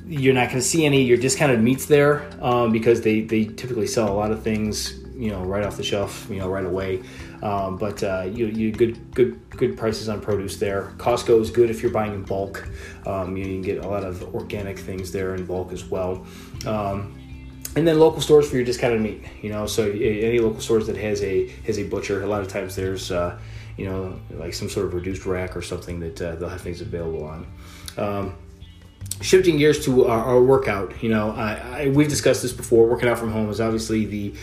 you're 0.06 0.34
not 0.34 0.48
going 0.48 0.58
to 0.58 0.66
see 0.66 0.84
any 0.84 1.02
of 1.02 1.08
your 1.08 1.18
discounted 1.18 1.62
meats 1.62 1.86
there 1.86 2.28
um, 2.42 2.72
because 2.72 3.02
they, 3.02 3.20
they 3.20 3.44
typically 3.44 3.86
sell 3.86 4.10
a 4.10 4.14
lot 4.14 4.32
of 4.32 4.42
things 4.42 5.01
you 5.22 5.30
know 5.30 5.42
right 5.42 5.64
off 5.64 5.76
the 5.76 5.82
shelf 5.82 6.26
you 6.28 6.38
know 6.38 6.48
right 6.48 6.64
away 6.64 7.00
um, 7.42 7.76
but 7.76 8.02
uh, 8.02 8.22
you, 8.22 8.46
you 8.46 8.72
good 8.72 9.14
good 9.14 9.40
good 9.50 9.76
prices 9.76 10.08
on 10.08 10.20
produce 10.20 10.56
there 10.56 10.92
costco 10.96 11.40
is 11.40 11.50
good 11.50 11.70
if 11.70 11.82
you're 11.82 11.92
buying 11.92 12.12
in 12.12 12.22
bulk 12.22 12.68
um, 13.06 13.36
you, 13.36 13.44
you, 13.44 13.52
can 13.52 13.62
get 13.62 13.84
a 13.84 13.88
lot 13.88 14.02
of 14.02 14.34
organic 14.34 14.78
things 14.78 15.12
there 15.12 15.34
in 15.34 15.46
bulk 15.46 15.72
as 15.72 15.84
well 15.84 16.26
um, 16.66 17.16
and 17.74 17.86
then 17.86 17.98
local 17.98 18.20
stores 18.20 18.48
for 18.48 18.56
your 18.56 18.64
discounted 18.64 19.00
meat. 19.00 19.24
You 19.40 19.50
know, 19.50 19.66
so 19.66 19.90
any 19.90 20.38
local 20.38 20.60
stores 20.60 20.86
that 20.88 20.96
has 20.96 21.22
a 21.22 21.48
has 21.66 21.78
a 21.78 21.84
butcher, 21.84 22.22
a 22.22 22.26
lot 22.26 22.42
of 22.42 22.48
times 22.48 22.76
there's 22.76 23.10
uh, 23.10 23.38
you 23.76 23.86
know 23.86 24.20
like 24.32 24.54
some 24.54 24.68
sort 24.68 24.86
of 24.86 24.94
reduced 24.94 25.24
rack 25.24 25.56
or 25.56 25.62
something 25.62 26.00
that 26.00 26.20
uh, 26.20 26.36
they'll 26.36 26.48
have 26.48 26.60
things 26.60 26.80
available 26.80 27.24
on. 27.24 27.46
Um, 27.96 28.34
shifting 29.20 29.56
gears 29.56 29.84
to 29.84 30.06
our, 30.06 30.24
our 30.24 30.42
workout, 30.42 31.02
you 31.02 31.08
know, 31.08 31.30
I, 31.30 31.52
I, 31.52 31.88
we've 31.88 32.08
discussed 32.08 32.42
this 32.42 32.52
before. 32.52 32.88
Working 32.88 33.08
out 33.08 33.18
from 33.18 33.30
home 33.30 33.48
is 33.50 33.60
obviously 33.60 34.04
the 34.04 34.34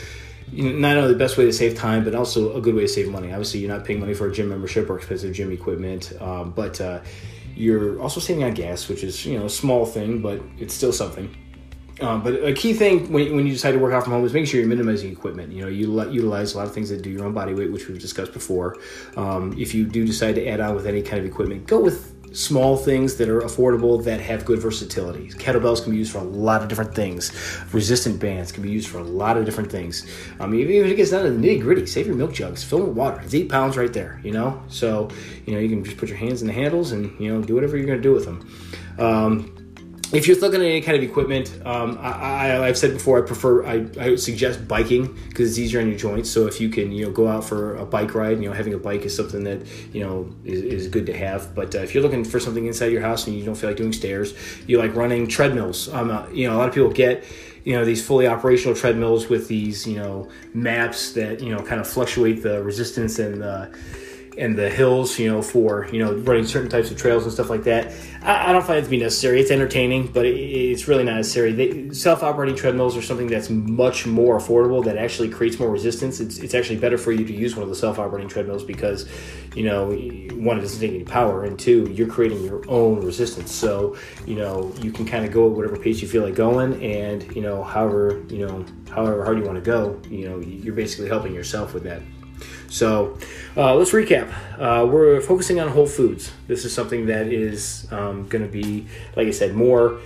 not 0.51 0.97
only 0.97 1.13
the 1.13 1.19
best 1.19 1.37
way 1.37 1.45
to 1.45 1.53
save 1.53 1.75
time, 1.75 2.03
but 2.03 2.15
also 2.15 2.55
a 2.55 2.61
good 2.61 2.75
way 2.75 2.81
to 2.81 2.87
save 2.87 3.09
money. 3.09 3.31
Obviously, 3.31 3.59
you're 3.59 3.75
not 3.75 3.85
paying 3.85 3.99
money 3.99 4.13
for 4.13 4.27
a 4.27 4.31
gym 4.31 4.49
membership 4.49 4.89
or 4.89 4.97
expensive 4.97 5.33
gym 5.33 5.51
equipment, 5.51 6.13
um, 6.19 6.51
but 6.51 6.79
uh, 6.81 7.01
you're 7.55 8.01
also 8.01 8.19
saving 8.19 8.43
on 8.43 8.53
gas, 8.53 8.87
which 8.87 9.03
is 9.03 9.25
you 9.25 9.37
know 9.37 9.45
a 9.45 9.49
small 9.49 9.85
thing, 9.85 10.21
but 10.21 10.41
it's 10.57 10.73
still 10.73 10.93
something. 10.93 11.35
Um, 12.01 12.23
but 12.23 12.35
a 12.35 12.53
key 12.53 12.73
thing 12.73 13.11
when, 13.11 13.35
when 13.35 13.45
you 13.45 13.51
decide 13.51 13.73
to 13.73 13.79
work 13.79 13.93
out 13.93 14.05
from 14.05 14.13
home 14.13 14.23
is 14.23 14.31
making 14.31 14.45
sure 14.45 14.59
you're 14.59 14.69
minimizing 14.69 15.11
equipment. 15.11 15.51
You 15.51 15.63
know, 15.63 15.67
you 15.67 16.01
utilize 16.09 16.53
a 16.53 16.57
lot 16.57 16.65
of 16.65 16.73
things 16.73 16.89
that 16.89 17.01
do 17.01 17.09
your 17.09 17.25
own 17.25 17.33
body 17.33 17.53
weight, 17.53 17.71
which 17.71 17.87
we've 17.87 17.99
discussed 17.99 18.31
before. 18.31 18.77
Um, 19.17 19.53
if 19.57 19.73
you 19.73 19.85
do 19.85 20.05
decide 20.05 20.35
to 20.35 20.47
add 20.47 20.61
on 20.61 20.75
with 20.75 20.87
any 20.87 21.01
kind 21.01 21.19
of 21.19 21.25
equipment, 21.25 21.67
go 21.67 21.81
with 21.81 22.15
small 22.33 22.77
things 22.77 23.15
that 23.15 23.29
are 23.29 23.41
affordable 23.41 24.03
that 24.03 24.19
have 24.19 24.45
good 24.45 24.59
versatility. 24.59 25.29
Kettlebells 25.29 25.83
can 25.83 25.91
be 25.91 25.97
used 25.97 26.11
for 26.11 26.19
a 26.19 26.23
lot 26.23 26.61
of 26.61 26.67
different 26.67 26.93
things. 26.93 27.31
Resistant 27.71 28.19
bands 28.19 28.51
can 28.51 28.63
be 28.63 28.71
used 28.71 28.87
for 28.87 28.99
a 28.99 29.03
lot 29.03 29.37
of 29.37 29.45
different 29.45 29.71
things. 29.71 30.05
Um, 30.39 30.53
even 30.53 30.73
if 30.85 30.91
it 30.91 30.95
gets 30.95 31.11
down 31.11 31.23
to 31.25 31.31
the 31.31 31.37
nitty 31.37 31.61
gritty, 31.61 31.85
save 31.85 32.07
your 32.07 32.15
milk 32.15 32.33
jugs, 32.33 32.63
fill 32.63 32.79
them 32.79 32.87
with 32.89 32.97
water. 32.97 33.21
It's 33.21 33.33
eight 33.33 33.49
pounds 33.49 33.77
right 33.77 33.91
there, 33.91 34.19
you 34.23 34.31
know? 34.31 34.61
So, 34.67 35.09
you 35.45 35.53
know, 35.53 35.59
you 35.59 35.69
can 35.69 35.83
just 35.83 35.97
put 35.97 36.09
your 36.09 36.17
hands 36.17 36.41
in 36.41 36.47
the 36.47 36.53
handles 36.53 36.91
and, 36.91 37.19
you 37.19 37.33
know, 37.33 37.41
do 37.41 37.55
whatever 37.55 37.77
you're 37.77 37.87
going 37.87 37.99
to 37.99 38.03
do 38.03 38.13
with 38.13 38.25
them. 38.25 38.49
Um, 38.97 39.58
if 40.11 40.27
you're 40.27 40.37
looking 40.37 40.61
at 40.61 40.65
any 40.65 40.81
kind 40.81 40.97
of 40.97 41.03
equipment, 41.03 41.53
um, 41.65 41.97
I, 42.01 42.47
have 42.47 42.77
said 42.77 42.93
before 42.93 43.23
I 43.23 43.27
prefer 43.27 43.65
I, 43.65 43.85
I 43.99 44.15
suggest 44.15 44.67
biking 44.67 45.13
because 45.27 45.49
it's 45.49 45.59
easier 45.59 45.81
on 45.81 45.87
your 45.87 45.97
joints. 45.97 46.31
So 46.31 46.47
if 46.47 46.59
you 46.59 46.69
can 46.69 46.91
you 46.91 47.05
know 47.05 47.11
go 47.11 47.27
out 47.27 47.43
for 47.43 47.75
a 47.75 47.85
bike 47.85 48.15
ride, 48.15 48.41
you 48.41 48.49
know 48.49 48.53
having 48.53 48.73
a 48.73 48.77
bike 48.77 49.01
is 49.01 49.15
something 49.15 49.43
that 49.43 49.61
you 49.93 50.03
know 50.03 50.33
is, 50.43 50.61
is 50.61 50.87
good 50.87 51.05
to 51.05 51.13
have. 51.17 51.53
But 51.53 51.75
uh, 51.75 51.79
if 51.79 51.93
you're 51.93 52.01
looking 52.01 52.23
for 52.23 52.39
something 52.39 52.65
inside 52.65 52.87
your 52.87 53.01
house 53.01 53.27
and 53.27 53.37
you 53.37 53.45
don't 53.45 53.55
feel 53.55 53.69
like 53.69 53.77
doing 53.77 53.93
stairs, 53.93 54.33
you 54.65 54.79
like 54.79 54.95
running 54.95 55.27
treadmills. 55.27 55.89
Um, 55.89 56.09
uh, 56.09 56.27
you 56.29 56.47
know 56.47 56.55
a 56.55 56.57
lot 56.57 56.67
of 56.67 56.73
people 56.73 56.91
get 56.91 57.23
you 57.63 57.73
know 57.73 57.85
these 57.85 58.05
fully 58.05 58.25
operational 58.25 58.75
treadmills 58.75 59.29
with 59.29 59.47
these 59.47 59.85
you 59.85 59.97
know 59.97 60.27
maps 60.55 61.11
that 61.13 61.39
you 61.39 61.53
know 61.53 61.61
kind 61.61 61.79
of 61.79 61.87
fluctuate 61.87 62.41
the 62.41 62.63
resistance 62.63 63.19
and 63.19 63.41
the 63.41 63.71
and 64.39 64.57
the 64.57 64.69
hills, 64.69 65.19
you 65.19 65.29
know, 65.29 65.41
for 65.41 65.87
you 65.91 65.99
know 66.03 66.13
running 66.13 66.45
certain 66.45 66.69
types 66.69 66.89
of 66.89 66.97
trails 66.97 67.23
and 67.23 67.33
stuff 67.33 67.49
like 67.49 67.63
that. 67.65 67.93
I, 68.23 68.49
I 68.49 68.53
don't 68.53 68.65
find 68.65 68.79
it 68.79 68.83
to 68.83 68.89
be 68.89 68.97
necessary. 68.97 69.41
It's 69.41 69.51
entertaining, 69.51 70.07
but 70.07 70.25
it, 70.25 70.35
it's 70.35 70.87
really 70.87 71.03
not 71.03 71.15
necessary. 71.15 71.51
They, 71.51 71.93
self-operating 71.93 72.55
treadmills 72.55 72.95
are 72.95 73.01
something 73.01 73.27
that's 73.27 73.49
much 73.49 74.05
more 74.05 74.39
affordable. 74.39 74.83
That 74.83 74.97
actually 74.97 75.29
creates 75.29 75.59
more 75.59 75.69
resistance. 75.69 76.19
It's, 76.19 76.39
it's 76.39 76.53
actually 76.53 76.77
better 76.77 76.97
for 76.97 77.11
you 77.11 77.25
to 77.25 77.33
use 77.33 77.55
one 77.55 77.63
of 77.63 77.69
the 77.69 77.75
self-operating 77.75 78.29
treadmills 78.29 78.63
because 78.63 79.07
you 79.55 79.63
know 79.63 79.87
one 79.87 80.57
it 80.57 80.61
doesn't 80.61 80.79
take 80.79 80.93
any 80.93 81.03
power, 81.03 81.43
and 81.43 81.59
two 81.59 81.89
you're 81.91 82.07
creating 82.07 82.43
your 82.43 82.63
own 82.69 83.05
resistance. 83.05 83.51
So 83.51 83.97
you 84.25 84.35
know 84.35 84.73
you 84.81 84.91
can 84.91 85.05
kind 85.05 85.25
of 85.25 85.31
go 85.31 85.47
at 85.47 85.51
whatever 85.51 85.77
pace 85.77 86.01
you 86.01 86.07
feel 86.07 86.23
like 86.23 86.35
going, 86.35 86.81
and 86.83 87.23
you 87.35 87.41
know 87.41 87.63
however 87.63 88.23
you 88.29 88.47
know 88.47 88.65
however 88.89 89.25
hard 89.25 89.37
you 89.37 89.43
want 89.43 89.57
to 89.57 89.61
go. 89.61 89.99
You 90.09 90.29
know 90.29 90.39
you're 90.39 90.75
basically 90.75 91.09
helping 91.09 91.35
yourself 91.35 91.73
with 91.73 91.83
that. 91.83 92.01
So 92.69 93.17
uh, 93.57 93.75
let's 93.75 93.91
recap. 93.91 94.31
Uh, 94.57 94.85
we're 94.85 95.21
focusing 95.21 95.59
on 95.59 95.69
whole 95.69 95.87
foods. 95.87 96.31
This 96.47 96.65
is 96.65 96.73
something 96.73 97.07
that 97.07 97.27
is 97.27 97.87
um, 97.91 98.27
going 98.27 98.43
to 98.43 98.51
be, 98.51 98.87
like 99.15 99.27
I 99.27 99.31
said, 99.31 99.55
more 99.55 99.99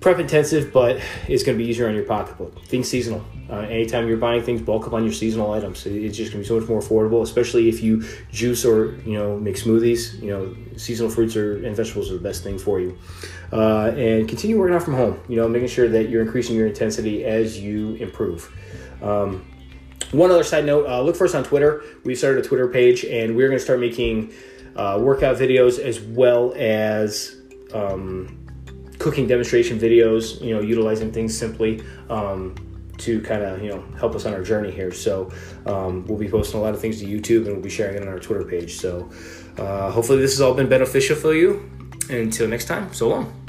prep 0.00 0.18
intensive, 0.18 0.72
but 0.72 1.00
it's 1.26 1.42
going 1.42 1.58
to 1.58 1.62
be 1.62 1.68
easier 1.68 1.88
on 1.88 1.94
your 1.94 2.04
pocketbook. 2.04 2.64
Think 2.66 2.84
seasonal. 2.84 3.24
Uh, 3.50 3.60
anytime 3.60 4.06
you're 4.06 4.18
buying 4.18 4.42
things, 4.42 4.60
bulk 4.60 4.86
up 4.86 4.92
on 4.92 5.02
your 5.04 5.12
seasonal 5.12 5.52
items. 5.52 5.84
It's 5.86 6.16
just 6.16 6.32
going 6.32 6.44
to 6.44 6.46
be 6.46 6.48
so 6.48 6.60
much 6.60 6.68
more 6.68 6.80
affordable, 6.80 7.22
especially 7.22 7.68
if 7.68 7.82
you 7.82 8.04
juice 8.30 8.64
or 8.64 8.94
you 9.06 9.14
know 9.14 9.38
make 9.38 9.56
smoothies. 9.56 10.20
You 10.22 10.30
know, 10.30 10.56
seasonal 10.76 11.10
fruits 11.10 11.34
are, 11.36 11.64
and 11.64 11.74
vegetables 11.74 12.10
are 12.10 12.14
the 12.14 12.20
best 12.20 12.44
thing 12.44 12.58
for 12.58 12.78
you. 12.78 12.98
Uh, 13.52 13.92
and 13.96 14.28
continue 14.28 14.58
working 14.58 14.76
out 14.76 14.82
from 14.82 14.94
home. 14.94 15.18
You 15.28 15.36
know, 15.36 15.48
making 15.48 15.68
sure 15.68 15.88
that 15.88 16.10
you're 16.10 16.22
increasing 16.22 16.56
your 16.56 16.66
intensity 16.66 17.24
as 17.24 17.58
you 17.58 17.94
improve. 17.94 18.52
Um, 19.02 19.44
one 20.12 20.30
other 20.30 20.44
side 20.44 20.64
note 20.64 20.86
uh, 20.86 21.02
look 21.02 21.16
for 21.16 21.24
us 21.24 21.34
on 21.34 21.44
Twitter. 21.44 21.82
We 22.04 22.14
started 22.14 22.44
a 22.44 22.48
Twitter 22.48 22.68
page, 22.68 23.04
and 23.04 23.36
we're 23.36 23.48
going 23.48 23.58
to 23.58 23.64
start 23.64 23.80
making 23.80 24.32
uh, 24.76 24.98
workout 25.00 25.36
videos 25.36 25.78
as 25.78 26.00
well 26.00 26.54
as 26.56 27.36
um, 27.74 28.46
cooking 28.98 29.26
demonstration 29.26 29.78
videos, 29.78 30.40
you 30.40 30.54
know, 30.54 30.60
utilizing 30.60 31.12
things 31.12 31.36
simply. 31.36 31.82
Um, 32.08 32.54
to 32.98 33.20
kind 33.20 33.42
of 33.42 33.62
you 33.62 33.70
know 33.70 33.84
help 33.98 34.14
us 34.14 34.26
on 34.26 34.34
our 34.34 34.42
journey 34.42 34.70
here. 34.70 34.92
So 34.92 35.30
um, 35.66 36.04
we'll 36.06 36.18
be 36.18 36.28
posting 36.28 36.60
a 36.60 36.62
lot 36.62 36.74
of 36.74 36.80
things 36.80 36.98
to 37.00 37.06
YouTube 37.06 37.46
and 37.46 37.52
we'll 37.52 37.62
be 37.62 37.70
sharing 37.70 37.96
it 37.96 38.02
on 38.02 38.08
our 38.08 38.18
Twitter 38.18 38.44
page. 38.44 38.76
So 38.76 39.08
uh, 39.56 39.90
hopefully 39.90 40.18
this 40.18 40.32
has 40.32 40.40
all 40.40 40.54
been 40.54 40.68
beneficial 40.68 41.16
for 41.16 41.34
you. 41.34 41.70
Until 42.10 42.48
next 42.48 42.64
time, 42.64 42.92
so 42.92 43.08
long. 43.08 43.47